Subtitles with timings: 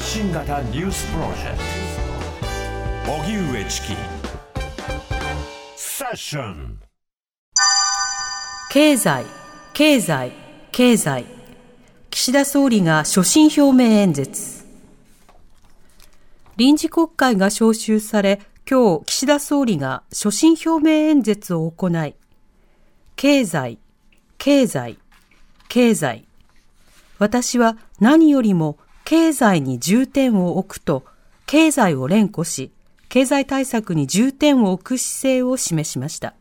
[0.00, 1.58] 発信型ニュースプロジェク
[3.04, 3.88] ト荻上チキ
[5.76, 6.78] セッション
[8.72, 9.26] 経済、
[9.74, 10.32] 経済、
[10.72, 11.26] 経済。
[12.08, 14.64] 岸田総理が所信表明演説。
[16.56, 22.14] 臨時国会が召集され、今日岸田総理が所信表明演説を行い、
[23.16, 23.78] 経済、
[24.38, 24.98] 経済、
[25.68, 26.26] 経済。
[27.18, 28.78] 私は何よりも
[29.10, 31.04] 経済に重点を置くと、
[31.44, 32.70] 経済を連呼し、
[33.08, 36.34] 経済対策に重点を置く姿勢を示しました。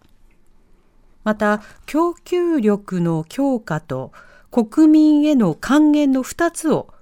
[1.23, 4.11] また、供給力の強化と
[4.51, 6.93] 国民への還元の2つを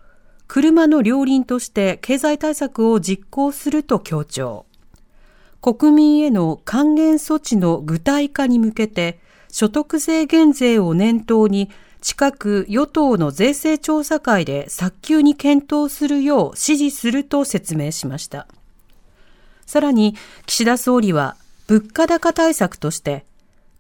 [0.48, 4.68] 車の両輪として経済対策を実行すると強調。
[5.62, 11.70] 国民への還元措置の具体化に向けて所得税減税を念頭に
[12.02, 18.48] 近く与党の税制調査会で早急に検討するよう指示すると説明しました。
[19.66, 21.36] さらに岸田総理は
[21.68, 23.26] 物価高対策として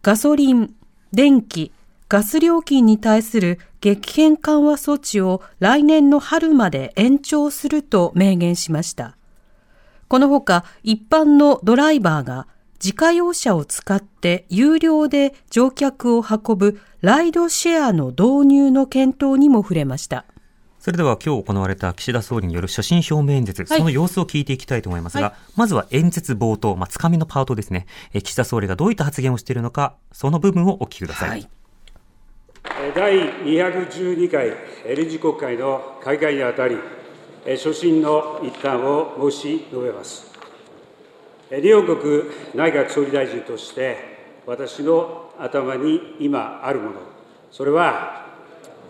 [0.01, 0.73] ガソリン、
[1.13, 1.71] 電気、
[2.09, 9.15] ガス料金に対する激変緩和措置を来年の春まで延長すると明言しました。
[10.07, 12.47] このほか一般のドライバーが
[12.83, 20.25] 自家用車を使って有料で乗客を運ぶライドシェアの導入の検討にも触れました。
[20.79, 27.87] それでは今日行われた岸田総理による所信表明演説、はい、その様子を聞いていきたいと思いますが、はい、まずは演説冒頭、まあ、つかみのパートですね。
[28.13, 31.29] え岸田総理がどういった発言をしているのか、その部分をお聞きください。
[31.29, 31.49] はい、
[32.95, 34.53] 第212回
[34.95, 36.77] 臨時国会の開会にあたり、
[37.57, 40.26] 所信の一端を申し述べます。
[41.49, 42.23] 日本国
[42.55, 46.95] 内閣総理大臣として、私の頭に今あるもの、
[47.51, 48.25] それは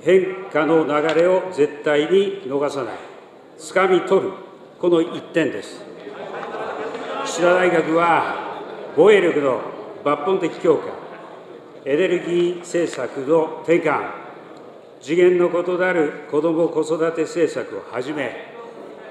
[0.01, 2.95] 変化の流れを絶対に逃さない、
[3.59, 4.31] つかみ取る、
[4.79, 5.83] この一点です。
[7.25, 8.57] 岸田内閣は、
[8.95, 9.61] 防衛力の
[10.03, 10.87] 抜本的強化、
[11.85, 14.09] エネルギー政策の転換、
[14.99, 18.55] 次元の異なる子ども・子育て政策をはじめ、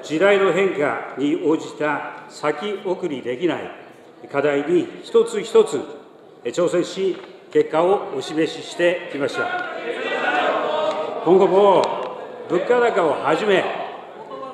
[0.02, 3.70] 時代の変化に応じた先送りできない
[4.30, 5.80] 課題に一つ一つ
[6.44, 7.16] 挑戦し、
[7.52, 9.64] 結果をお示ししてきました。
[11.24, 11.82] 今後も
[12.48, 13.64] 物価高をはじめ、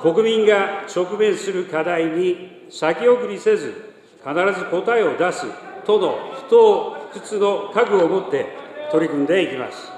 [0.00, 3.92] 国民が直面する課題に先送りせず、
[4.24, 5.46] 必ず答えを出す
[5.84, 8.46] との不当不屈の覚悟を持って
[8.90, 9.90] 取り組んでいきます。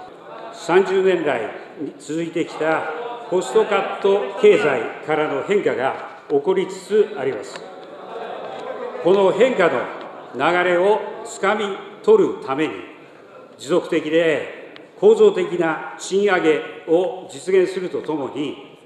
[0.68, 1.50] 30年来
[1.98, 2.90] 続いてきた
[3.28, 7.60] コストカット経済からの変化が起こりつつあります。
[9.02, 9.80] この変化の
[10.34, 11.64] 流れをつかみ
[12.02, 12.74] 取るために、
[13.58, 18.78] 持続的で構造的な賃上げを実現するとともに、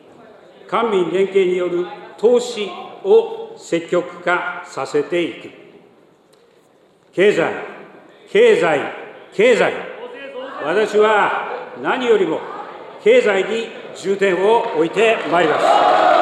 [0.67, 1.87] 官民連携による
[2.19, 2.69] 投資
[3.05, 5.51] を積極化させていく。
[7.13, 7.53] 経済、
[8.31, 8.81] 経済、
[9.33, 9.73] 経済。
[10.65, 12.41] 私は何よりも
[13.03, 15.61] 経済に重点を置いてまいりま
[16.15, 16.18] す。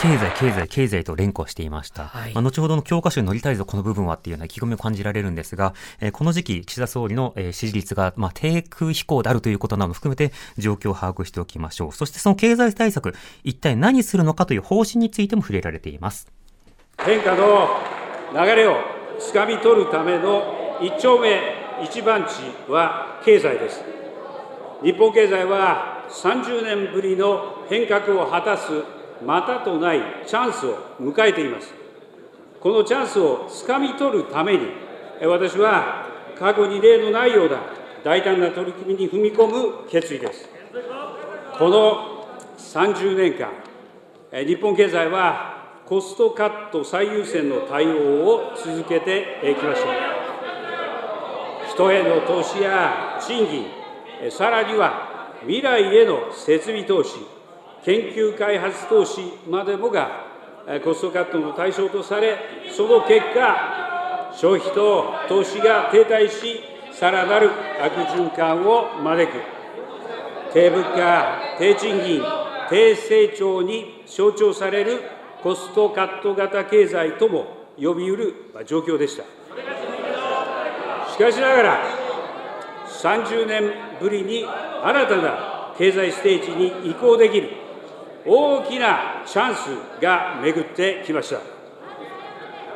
[0.00, 2.04] 経済、経済、経済と連呼していました。
[2.04, 11.92] はい、まあ、後ほどの教科書に載りたいぞ、この部分はっていうような意気込みを感じられるんですが、えー、この時期、岸田総理の、えー、支持率が、まあ、低空飛行であるということなども含めて、状況を把握しておきましょう。
[11.92, 16.28] そしてその経済対策、一体何するのかという方針についても触れられています。
[17.04, 17.68] 変化の
[18.32, 18.76] 流れを
[19.18, 21.38] つかみ取るための一丁目
[21.84, 23.82] 一番地は経済です。
[24.82, 31.72] 日本経済は30年ぶりの変革を果たすまたとないチャンスを迎えています。
[32.60, 34.68] このチャンスをつかみ取るために、
[35.22, 36.06] 私は
[36.38, 37.60] 過去に例のないような
[38.02, 40.48] 大胆な取り組みに踏み込む決意です。
[41.58, 42.26] この
[42.56, 43.50] 30年間、
[44.44, 49.88] 日本経済はコストカット最優先の対応を続けてきました。
[51.74, 57.16] 人への投資や賃金、さらには未来への設備投資、
[57.84, 60.28] 研究開発投資までもが
[60.84, 62.38] コストカットの対象とされ、
[62.70, 66.60] その結果、消費と投資が停滞し、
[66.92, 67.50] さらなる
[67.82, 69.38] 悪循環を招く、
[70.52, 72.22] 低物価、低賃金、
[72.68, 75.00] 低成長に象徴される
[75.42, 77.46] コストカット型経済とも
[77.80, 78.34] 呼びうる
[78.66, 79.24] 状況でした。
[81.10, 81.80] しかしながら、
[82.86, 87.59] 30年ぶりに新たな経済ステージに移行できる
[88.26, 91.40] 大きなチャンスが巡ってきました。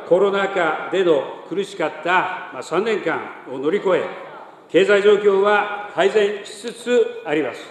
[0.07, 4.03] コロナ禍での苦しかった3年間を乗り越え、
[4.69, 7.61] 経済状況は改善しつつあります。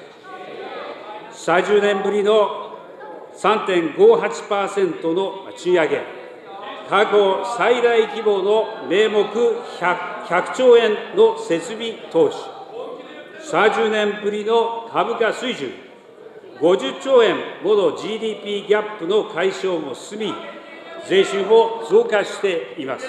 [1.49, 2.77] 30年ぶりの
[3.37, 6.03] 3.58%の賃上げ、
[6.89, 12.39] 過去最大規模の名目 100, 100兆円の設備投資、
[13.51, 15.73] 30年ぶりの株価水準、
[16.61, 20.33] 50兆円もの GDP ギャップの解消も進み、
[21.09, 23.07] 税収も増加しています。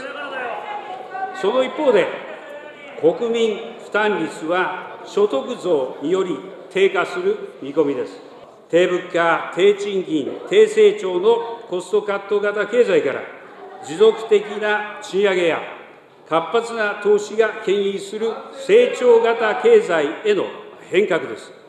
[1.41, 2.07] その一方で、
[2.99, 6.37] 国民負担率は所得増により
[6.71, 8.19] 低下する見込みです。
[8.69, 13.21] 低物価、低賃金、低成長のコストカット型経済から、
[13.85, 15.59] 持続的な賃上げや
[16.27, 18.31] 活発な投資が牽引する
[18.65, 20.45] 成長型経済への
[20.89, 21.64] 変革です。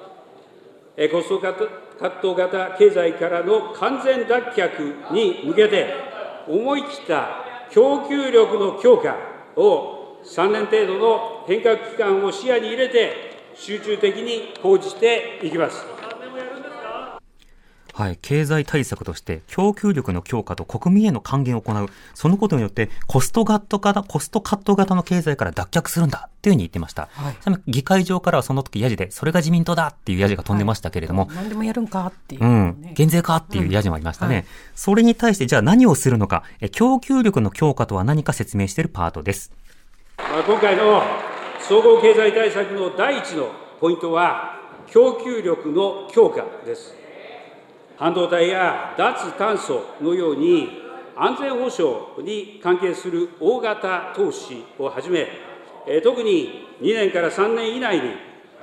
[1.12, 5.92] コストカット型経済からの完全脱却に向けて、
[6.48, 9.16] 思い切った供給力の強化
[9.56, 15.95] を3年程度の変革期間を視野に入れて、集中的に講じていきます。
[17.96, 21.88] はい、経済対策として供給力の強化と国民への還元を行う。
[22.12, 27.08] そのことによってコストカット型、コストカット型の経済から脱却するんだっていうふうに言ってました。
[27.12, 31.24] はい、議会上からはその時ヤジで、それが自民党だっていうヤジが飛んでましたけれども。
[31.24, 32.94] はい、何でもやるんかっていう、ね、うん。
[32.94, 34.28] 減税かっていうヤジもありましたね。
[34.28, 39.52] うんはい、それに対してじゃあ何をするのか、供給力の強化とは何か説明しているパートです。
[40.18, 41.02] 今回の
[41.66, 43.48] 総合経済対策の第一の
[43.80, 47.05] ポイントは、供給力の強化です。
[47.98, 50.82] 半導体や脱炭素のように、
[51.16, 55.26] 安全保障に関係する大型投資をはじめ、
[56.02, 58.02] 特に2年から3年以内に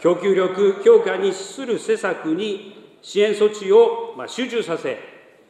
[0.02, 5.00] 供給力強化に資する施策に支援措置を集中させ、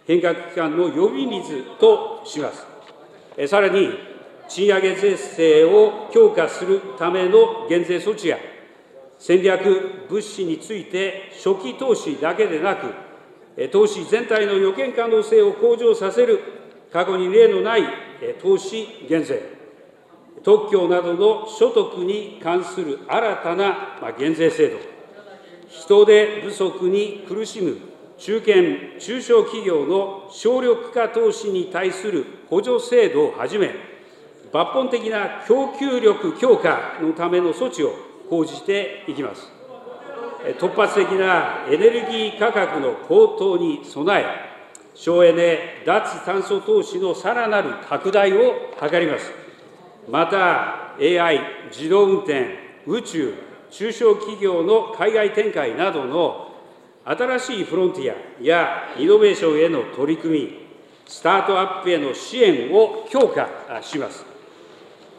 [0.07, 2.65] 変革期間の呼び水とします。
[3.47, 3.89] さらに、
[4.47, 8.37] 賃上げ税制を強化するための減税措置や、
[9.19, 13.02] 戦略物資について初期投資だけでなく、
[13.71, 16.39] 投資全体の予見可能性を向上させる
[16.91, 17.83] 過去に例のない
[18.41, 19.41] 投資減税、
[20.43, 24.77] 特許などの所得に関する新たな減税制度、
[25.69, 27.77] 人手不足に苦しむ
[28.17, 33.71] 中堅・中小企業の省力化投資に対する補助制度をはじめ、
[34.51, 37.93] 抜本的な供給力強化のための措置を
[38.29, 39.52] 講じていきます。
[40.59, 44.25] 突発的なエネルギー価格の高騰に備え、
[44.93, 49.31] 省エネ、脱炭素投資のさらなる拡大を図ります。
[50.09, 51.39] また、AI、
[51.71, 53.33] 自動運転、宇宙、
[53.71, 56.51] 中小企業の海外展開などの
[57.05, 60.67] 新しいフロンティアやイノベーションへの取り組み、
[61.07, 63.47] スタートアップへの支援を強化
[63.81, 64.32] します。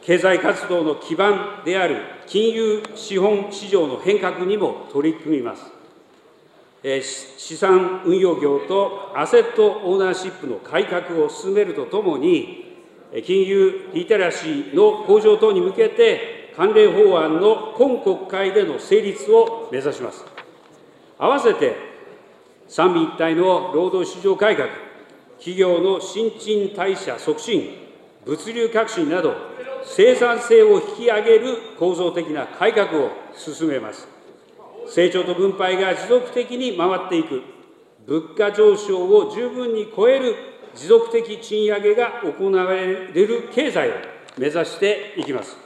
[0.05, 1.97] 経済活動の基盤である
[2.27, 5.65] 金融資本市場の変革にも取り組みます。
[7.39, 12.77] 資産運用業とアセットオーナーシップの改革を進めるとともに、
[13.25, 20.23] 金融リテラシーの向上等に向けて、関連法案の今国会での成立を目指します。
[21.17, 21.75] 合わせて、
[22.67, 24.69] 三位一体の労働市場改革、
[25.39, 27.71] 企業の新陳代謝促進、
[28.23, 29.33] 物流革新など、
[29.85, 34.07] 生産性を引き上げる構造的な改革を進めます。
[34.87, 37.41] 成長と分配が持続的に回っていく、
[38.05, 40.35] 物価上昇を十分に超える
[40.75, 43.93] 持続的賃上げが行われる経済を
[44.37, 45.57] 目指していきます。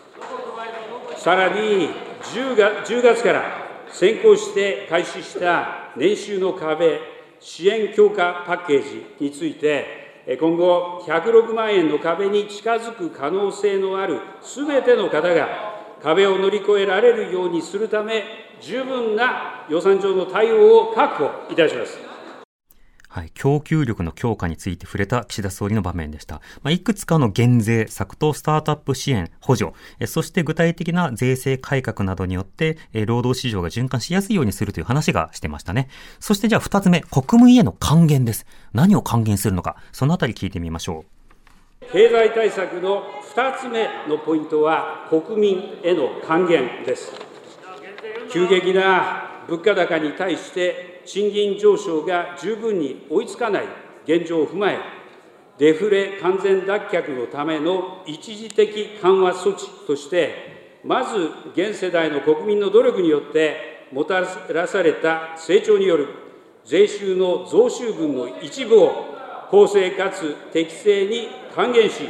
[1.18, 1.90] さらに
[2.22, 3.44] 10月 ,10 月から
[3.92, 7.00] 先行して開始した年収の壁
[7.40, 9.99] 支援強化パッケージについて、
[10.40, 15.48] 今後、106万円の壁に近づく可能性のあるすべての方が、
[16.02, 18.24] 壁を乗り越えられるようにするため、
[18.62, 22.09] 十分な予算上の対応を確保いたします。
[23.12, 26.36] はい、供給力の強化について触れた岸田総理の場面でした。
[26.62, 29.72] まあ、いくつかの減税策とスタートアップ支援、補助、
[30.06, 35.90] そして具体的な税制改革などによって、労働市場が循環しやすいようにするという話がしてましたね。
[36.20, 38.46] そしてじゃあ二つ目、国民への還元です。
[38.74, 41.06] 何を還元するのか、そのあたり聞いてみましょ
[41.82, 41.92] う。
[41.92, 47.12] 経済対策の二つ目のポイントは、国民への還元です。
[48.32, 53.64] 急激な物価高に対して賃金上昇が十分に追いつかない
[54.06, 54.80] 現状を踏まえ、
[55.58, 66.08] デフレ完全脱却のための一時的緩和措置として、まず現世代の国民の努力によってもたらされた成長による
[66.66, 69.06] 税収の増収分の一部を
[69.50, 72.10] 公正かつ適正に還元し、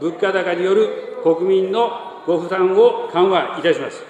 [0.00, 4.02] 物価高による国民のご負担を緩和いたします。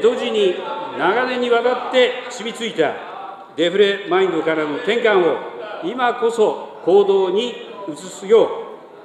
[0.00, 0.54] 同時に
[0.98, 3.11] 長年にわたって染みついた
[3.56, 5.36] デフレマインドからの転換を
[5.84, 7.50] 今こそ行動に
[7.88, 8.48] 移すよう、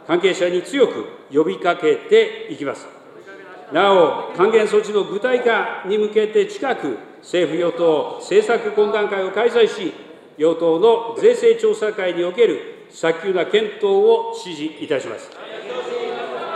[0.07, 2.87] 関係者に強く呼びかけていきます。
[3.73, 9.93] なお、還元措置の具体化に向けて近く、政府・与党政策懇談会を開催し、
[10.37, 15.29] 与党の税制調査会における早急な検討を指示いたします。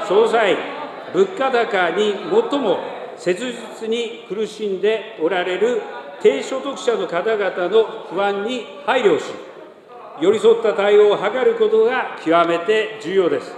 [0.08, 0.56] その際、
[1.14, 2.16] 物価高に
[2.50, 2.80] 最も
[3.18, 5.82] 切実に苦しんでおられる
[6.22, 9.26] 低所得者の方々の不安に配慮し、
[10.20, 13.56] 寄り添った対応を図ることが極めて重要です。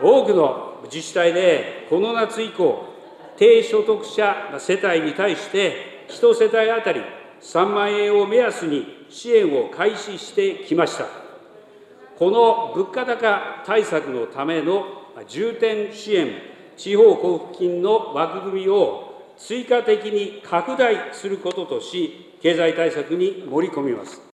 [0.00, 2.84] 多くの自治体でこの夏以降、
[3.36, 7.00] 低所得者世帯に対して1世帯当たり
[7.40, 11.06] 3万円を目安に支援を開始してきました。
[12.18, 14.84] この物価高対策のための
[15.26, 16.34] 重点支援、
[16.76, 24.31] 地方交付金の枠組みを追加的に拡大することとし、経済対策に盛り込みます。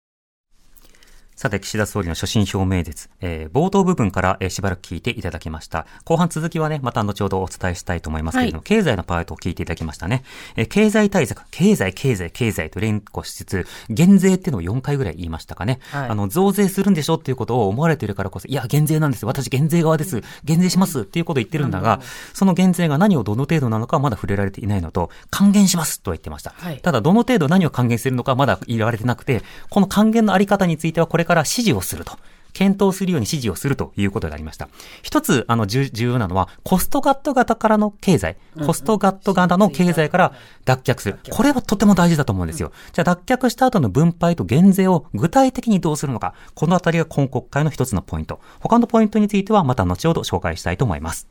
[1.38, 5.87] さて、岸田総理の所信表明説、えー、冒頭部分から、えー、しばらく聞いていただきました。
[6.04, 10.25] 後半続きはね、また後ほどお伝えしたいと思いますけれども、はい、経済のパートを聞いていただきましたね。
[10.57, 15.78] えー、経済対策、経済、経済、経済と連呼しつつ、減税っていうのを4回ぐらい言いましたかね。
[15.92, 19.25] はい、あの、増税するんでしょっていうことを思われているからこそ、いや、減税なんです。
[19.25, 20.25] 私減税側です。
[20.42, 22.00] 減税しますっていうことを言ってるんだが、
[22.35, 26.52] その減税が何をどの程度なのかはまだ触れられていないのと、還元しますとは言ってました。
[26.57, 32.18] はい、ただ、どの程度何を還元するのかまだ言われてなくて、この還元のあり方についてはこれから指示をすると。
[32.54, 34.68] 検討するように指示をするということでありました。
[35.02, 40.32] 一つ、あの、重要なのは、コストガット型からの経済、コストガット型の経済から
[40.64, 41.20] 脱却する。
[41.30, 42.73] これはとても大事だと思うんですよ。
[42.92, 46.35] じゃあ、脱却した後の分配と減税を具体的にどうするのか。
[46.54, 48.40] このあたりが今国会の一つのポイント。
[48.61, 51.28] 他のポイントについては、また後ほど紹介したいと思います。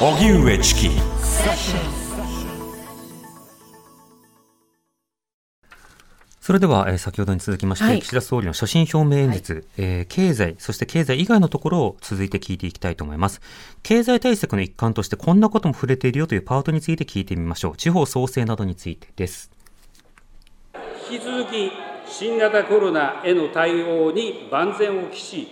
[0.00, 0.90] 荻上チキ
[6.44, 13.40] それでは、えー、先ほどに続きまして、はい、岸田総理の所信表明演説、はい、えー、経済、そして経済以外のところを続いて聞いていきたいと思います。
[13.82, 17.78] 経済対策の一環としてこんなことも触れているよというパートについて聞いてみましょう。
[17.78, 19.50] 地方創生などについてです。
[21.10, 21.72] 引き続き、
[22.06, 25.48] 新型コロナへの対応に万全を期し、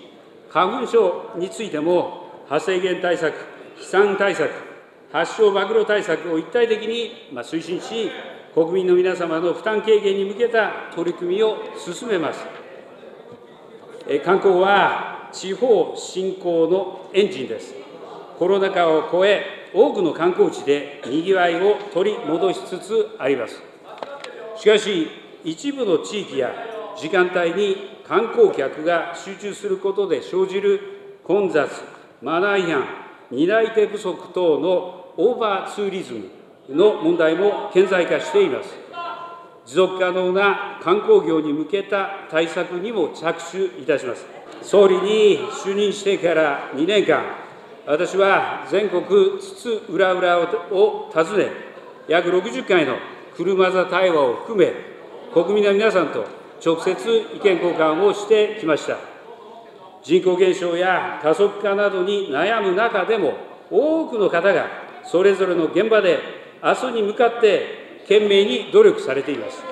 [0.50, 3.34] 花粉症についても発生源対策、
[3.78, 4.50] 飛散対策、
[5.10, 8.10] 発症暴露対策を一体的に推進し、
[8.54, 12.44] 国民の皆様の負担軽減に向けた取り組みを進めます。
[14.24, 17.74] 観光は地方振興のエンジンです。
[18.38, 23.62] コロナ禍を超え、多くの観光地でにぎわいを取り戻しつつあります。
[24.56, 25.08] しかし、
[25.44, 26.50] 一部の地域や
[26.94, 31.70] 時間帯に観光客が集中することで生じる混雑、
[32.20, 32.84] マナー違反、
[33.30, 38.74] 担い手不足等のオーバーツーリズムの問題も顕在化しています。
[39.64, 44.26] 持続可能な観光業に向けた対策にも着手いたします。
[44.62, 47.22] 総理に就任してから2年間、
[47.86, 49.04] 私は全国
[49.40, 50.36] 津々浦々
[50.70, 51.50] を訪ね、
[52.08, 52.96] 約60回の
[53.36, 54.72] 車座対話を含め、
[55.32, 56.24] 国民の皆さんと
[56.64, 56.92] 直接
[57.34, 58.98] 意見交換をしてきました。
[60.02, 63.34] 人口減少や加速化などに悩む中でも、
[63.70, 64.66] 多くの方が
[65.04, 69.64] それぞれの現場で明日に向かって懸命に努力されています。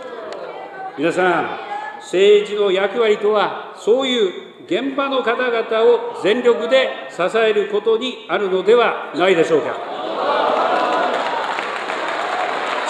[0.99, 1.59] 皆さん、
[2.00, 4.32] 政治の役割とは、そういう
[4.66, 9.76] 現場の方々を全力で支えることにあるのではないでしょうか。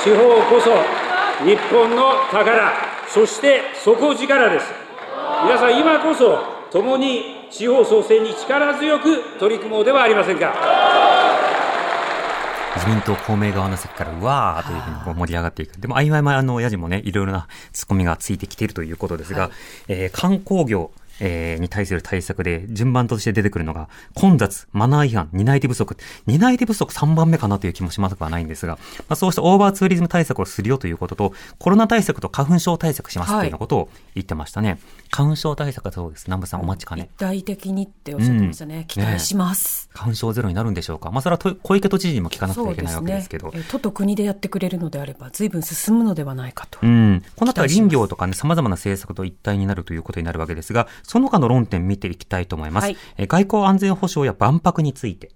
[0.03, 0.17] 地方
[0.49, 0.71] こそ
[1.45, 2.73] 日本の宝、
[3.07, 4.73] そして底力です。
[5.45, 6.39] 皆さん、今こそ
[6.73, 10.80] 共に地方創生に力強く取り組もうではありませんか。
[12.77, 15.81] 自民党公明側の席からうわーというふうにこう盛り上がっていく。
[15.81, 19.51] でも、あいまいまあの、やじもね、いろいろなツッコミがついてきているということですが、はい、
[19.89, 25.97] えー、観光業、えー、に対する対策で順番として出てくるのが、混雑、マナー違反、担い手不足。
[26.27, 34.71] 担い手不足3番目かなという気もしますくはないんですが、まあ、そうしたオーバーツーリズム対策をするよということと、コロナ対策と花粉症対策しますというようなことを言ってましたね。
[34.71, 34.79] はい、
[35.11, 36.25] 花粉症対策はそうです？
[36.27, 37.11] 南部さんお待ちかね。
[37.15, 38.79] 一体的にっておっしゃってましたね。
[38.79, 41.11] うん、期待します、ね、花粉症ゼロになるんでしょうか？
[41.11, 43.51] まあ、それは小池都知事にも聞かなくてはいけないわけですけど。
[43.51, 46.79] ね、都と国でやってくれるのであれば、随分進むのではないかと。
[46.83, 47.23] うん。
[47.37, 52.85] この後は林業とかね、様々な政策と一体になるということになるわけですが、その他の論点見ていきたいと思います。
[52.85, 55.33] はい、外交安全保障や万博について。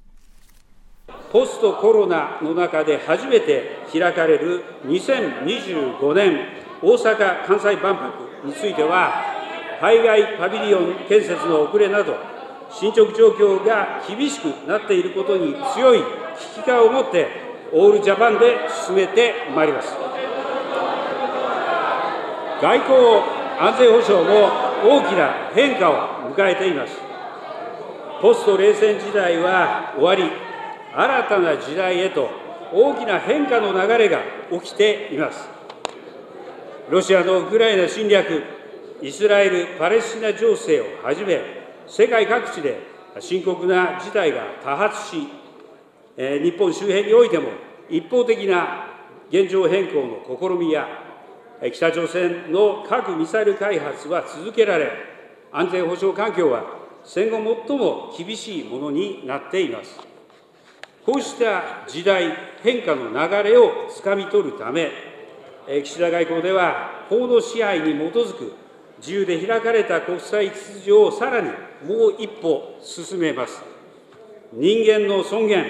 [1.33, 6.47] ポストコロナの中で初めて開かれる2025年
[6.81, 9.14] 大阪・関西万博については、
[9.81, 12.14] 海外パビリオン建設の遅れなど、
[12.71, 15.99] 進捗状況が厳しくなっていることに強い
[16.54, 17.26] 危機感を持って、
[17.73, 19.88] オールジャパンで進めてまいります。
[22.62, 22.95] 外交
[23.59, 25.95] 安全保障も大きな変化を
[26.35, 26.95] 迎えています。
[28.21, 30.31] ポスト冷戦時代は終わり、
[30.95, 32.29] 新たな時代へと
[32.71, 35.49] 大きな変化の流れが起きています。
[36.91, 38.43] ロシアのウクライナ侵略、
[39.00, 41.41] イスラエル・パレスチナ情勢をはじめ、
[41.87, 42.79] 世界各地で
[43.21, 45.29] 深刻な事態が多発し、
[46.17, 47.49] 日本周辺においても
[47.88, 48.87] 一方的な
[49.31, 50.87] 現状変更の試みや、
[51.73, 54.90] 北朝鮮の核・ミサイル開発は続けられ、
[55.50, 56.64] 安全保障環境は
[57.04, 59.99] 戦後最も厳しいものになっています。
[61.06, 64.90] こうした時代変化の流れをつかみ取るため、
[65.83, 68.52] 岸田外交では、法の支配に基づく
[68.99, 71.49] 自由で開かれた国際秩序をさらに
[71.87, 73.62] もう一歩進めます。
[74.52, 75.66] 人間の尊厳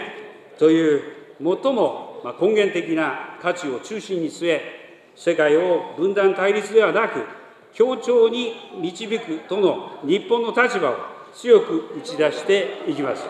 [0.58, 1.02] という
[1.38, 4.83] 最も根源的な価値を中心に据え、
[5.16, 7.24] 世界を分断対立ではなく、
[7.72, 10.96] 協調に導くとの日本の立場を
[11.34, 13.24] 強く打ち出していきます。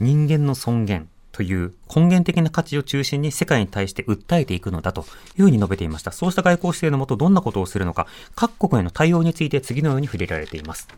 [0.00, 5.04] 人間の尊厳という根源的な価値を中心に世界に対して訴えていくのだと
[5.38, 6.10] いうふうに述べていました。
[6.12, 10.88] そうした外交姿勢のもとどんなことをするのか、各国への対応について次のように触れられています。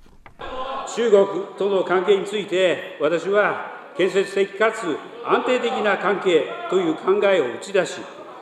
[0.94, 1.26] 中国
[1.58, 8.00] との関係について、私は建設的かつ安定的な関係という考えを打ち出し、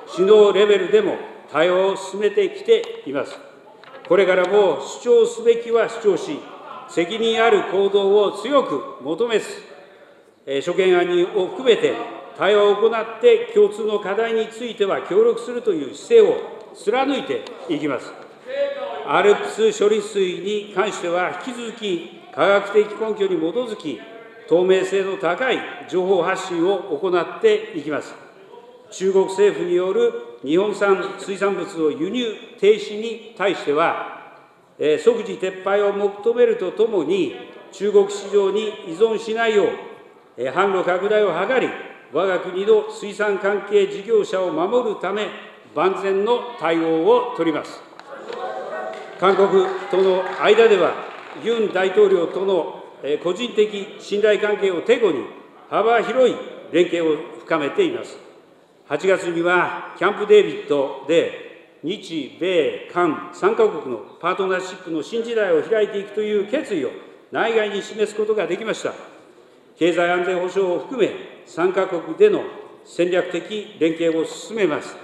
[0.09, 1.17] 首脳レベルでも
[1.51, 3.39] 対応を進めてきています。
[4.09, 6.39] これからも主張すべきは主張し、
[6.89, 9.47] 責任ある行動を強く求めず、
[10.63, 11.95] 諸懸案を含めて
[12.39, 16.37] 対話を行って共通の課題については協力するという姿勢を
[16.75, 18.13] 貫いていきます。
[19.09, 24.01] アルプス処理水に関しては、引き続き科学的根拠に基づき、
[24.49, 25.59] 透明性の高い
[25.89, 28.26] 情報発信を行っていきます。
[28.91, 30.13] 中国政府による
[30.45, 34.17] 日本産水産物の輸入停止に対しては、
[34.79, 37.35] 即時撤廃を求めるとともに、
[37.73, 39.65] 中国市場に依存しないよ
[40.39, 41.69] う、販路拡大を図り、
[42.13, 45.29] 我が国の水産関係事業者を守るため、
[45.75, 47.83] 万全の対応を取ります。
[49.19, 49.49] 韓国
[49.91, 50.93] との間では、
[51.43, 52.85] ユン大統領との
[53.23, 55.25] 個人的信頼関係をてこに、
[55.69, 56.37] 幅広い
[56.71, 58.26] 連携を深めています。
[58.89, 66.91] 8月には、キャンプ・デービッドで、日米韓3カ国のパートナーシップの新時代を開いていくという決意を
[67.33, 68.95] 内外に示すことができました。
[69.77, 71.11] 経済安全保障を含め、
[71.47, 72.45] 3カ国での
[72.85, 74.97] 戦略的連携を進めます。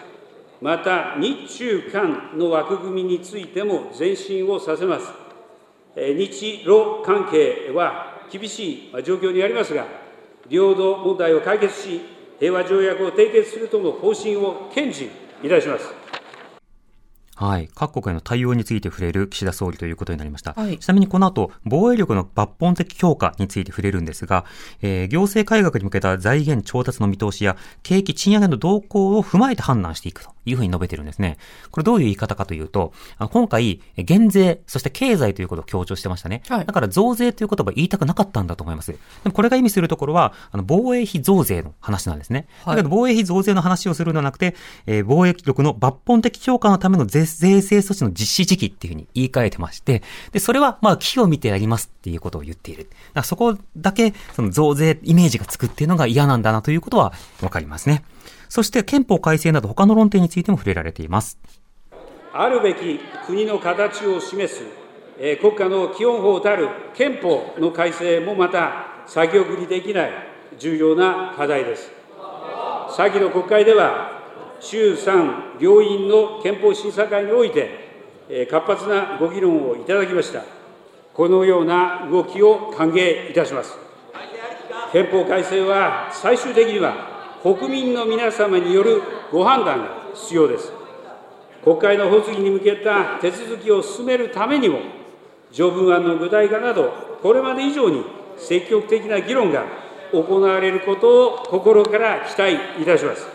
[0.60, 5.12] また、日中韓の枠組みについても前進をさせます。
[5.96, 9.86] 日露関係は厳しい状況にありますが、
[10.48, 15.08] 領土問題を解決し、平和条約を締結するとの方針を堅持
[15.44, 16.01] いたします。
[17.42, 17.68] はい。
[17.74, 20.52] 各国への対応について触れる岸田総理ということになりました。
[20.52, 24.44] はい、ちなみにこの後、防衛力の抜本的強化について触れるんですが、
[24.80, 31.36] えー、行政改革に向けた財源調達の見通しや、景気賃上げの動向を踏まえて判断していくというふうに述べてるんですね。
[31.72, 36.42] これどういう言い方かというと、今回、減税、そして経済ということを強調してましたね。
[36.48, 38.92] はい、だから増税という言葉言いたくなかったんだと思います。
[38.92, 42.46] でもこれが意味するところは、あの防衛費増税の話なんですね。
[42.64, 44.54] だけど防衛費増税の話をするのではなくて、
[44.86, 52.88] えー、防衛力の抜本的強化のための税税制措置の実施時期っていうふうに言い換えてまして、で、それはまあ、期を見てやりますっていうことを言っている。
[53.24, 58.04] そこだけ、その増税イメージがつくっていうのが嫌なんだなということはわかりますね。
[58.48, 61.38] そして憲法改正など他の論点についても触れられています。
[62.34, 64.62] あるべき国の形を示す、
[65.18, 70.10] え国家の基本法たる憲法の改正もまた先送りできない
[70.58, 71.90] 重要な課題です。
[72.96, 74.11] 先の国会では、
[74.62, 80.42] 衆参両院の憲法審査会において、活発なご議論をいただきました。
[81.12, 83.76] このような動きを歓迎いたします。
[84.92, 90.72] 憲法改正は最終的には国民の皆様によるご判断が必要です。
[91.64, 94.78] 国会の発議に向けた手続きを進めるためにも、
[95.50, 98.04] 条文案の具体化など、これまで以上に
[98.36, 99.64] 積極的な議論が
[100.12, 103.26] 行われることを心から期待いたします。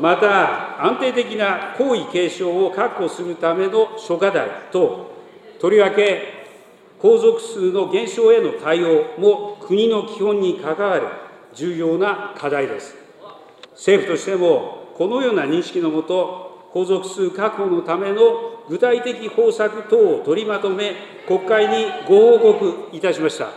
[0.00, 5.12] また、安定的な皇位継承を確保するための諸課題と、
[5.60, 6.38] とりわけ
[7.00, 11.06] 皇族数の減少への対応も国の基本に関わる
[11.54, 12.96] 重要な課題です。
[13.72, 20.94] 政府としても、このような認識のもと、皇族数確保のための具体的方策等を取りまとめ、
[21.26, 23.48] 国会にご報告いたしました。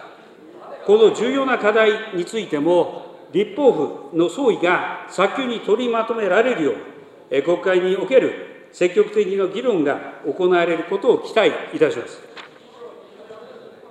[0.86, 3.72] この重要な課題についても、立法
[4.12, 6.72] 府の総意が早急に取りまとめられるよ
[7.32, 12.20] う、国会における積極的な議論が行われることを期待いたします。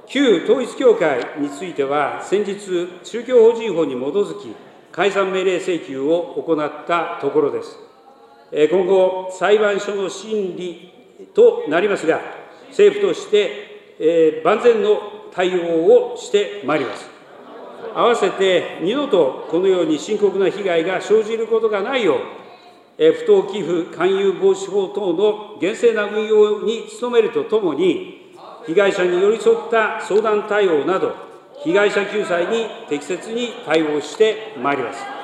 [0.07, 4.55] 旧統一教会については、先日、宗教法人法に基づき、
[4.91, 7.79] 解散命令請求を行ったところです。
[8.71, 10.93] 今後、裁判所の審理
[11.33, 12.21] となりますが、
[12.71, 13.69] 政府として、
[14.01, 14.99] え万全の
[15.33, 17.10] 対応をしてまいります。
[17.95, 22.17] 合わせて二度とこのように深刻な被害が生じることがないよ
[22.99, 31.15] う、不当寄付勧誘防止法等の厳正な運用に努めるとともに、被害者に寄り添った相談対応など、
[31.65, 35.20] 被害者救済に適切に対応してまいります。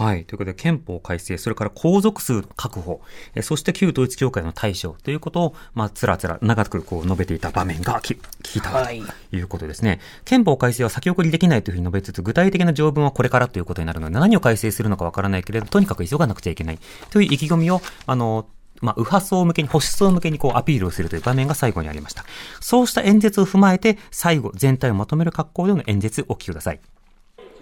[0.00, 0.24] はい。
[0.24, 3.02] ということで、憲法改正、それから皇族数確保、
[3.34, 10.00] えそして旧統一教会の対処ということを、まあ、つらつら長くこう述べていた場面が聞いたということですね、はい。
[10.24, 16.78] 憲法改正は先送りできないというふうに述べつつ、具体的な条文はこれからということになるので、何を改正するのかわからないけれど、とにかく急がなくちゃいけない
[17.10, 18.46] という意気込みを、あの、
[18.80, 22.24] まあ、右派層向けに、保守層向けにこうアピールをするという場面が最後にありました。
[22.60, 26.80] そうした演説を踏まえて、最後、全体をまとめる格好での演説お聞きください。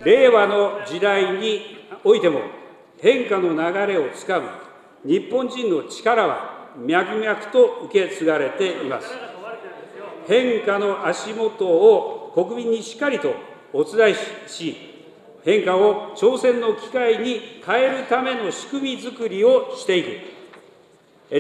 [0.05, 1.78] 令和の時代に
[2.09, 2.41] おいても、
[3.03, 4.49] 変化の流れをつかむ
[5.05, 9.09] 日本人の力は脈々と受け継がれています。
[10.27, 13.35] 変化の足元を国民にしっかりと
[13.75, 14.75] お伝えし、
[15.45, 20.09] 変化を挑戦の機会に変えるための仕組みづくりをしていく。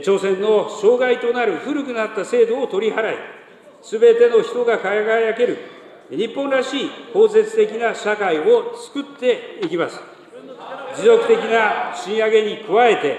[0.05, 3.17] 挑戦の障害となる古くなった制度を取り払い、
[3.81, 5.57] すべての人が輝ける
[6.11, 10.18] 日本らしい包摂的な社会を作っていきます。
[10.99, 13.19] 持続的な賃上げに加えて、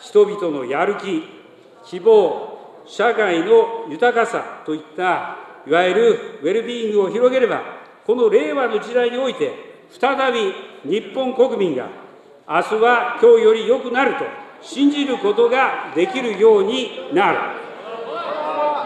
[0.00, 1.24] 人々のやる気、
[1.84, 5.36] 希望、社会の豊かさといった、
[5.66, 6.10] いわゆる
[6.42, 7.62] ウェルビーイングを広げれば、
[8.06, 9.52] この令和の時代において、
[9.90, 10.52] 再び
[10.88, 11.88] 日本国民が、
[12.48, 14.24] 明日は今日より良くなると
[14.62, 17.38] 信じることができるようになる。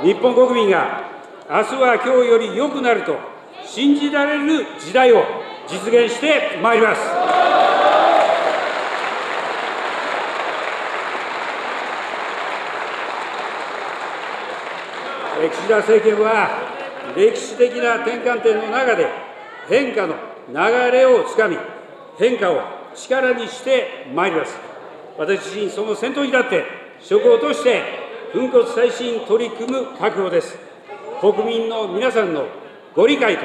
[0.03, 1.05] 日本国民が、
[1.51, 3.19] 明日は今日より良くなると
[3.67, 5.23] 信じられる時代を
[5.69, 7.20] 実現してまいります。
[15.49, 16.51] 岸田政権は、
[17.17, 19.09] 歴史的な転換点の中で、
[19.69, 20.15] 変化の
[20.49, 21.57] 流れをつかみ、
[22.19, 22.61] 変化を
[22.95, 24.59] 力にしてまいります。
[25.17, 26.65] 私自身、その先頭に立って、
[27.01, 27.83] 職をとして、
[28.33, 30.57] 粉骨再進取り組む覚悟です。
[31.21, 32.47] 国民の皆さんの
[32.95, 33.45] ご理解と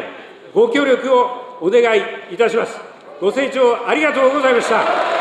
[0.54, 2.80] ご協力をお願いいたします。
[3.20, 5.15] ご清聴ありがとうございました。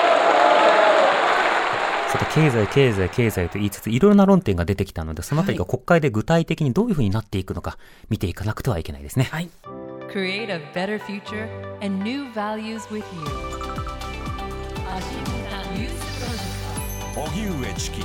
[2.15, 7.77] さて、経済、経済、経済と言いつつ、いろいろな論点が出てきたので、そのあたりが国会で具体的にどういうふうになっていくのか、
[8.09, 9.25] 見ていかなくてはいけないですね。
[9.33, 9.51] はい。
[10.13, 11.49] Create a better future
[11.83, 13.05] and new values with you.
[17.17, 18.01] 荻上チキ